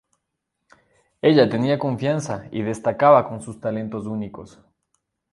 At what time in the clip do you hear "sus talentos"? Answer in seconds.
3.39-4.07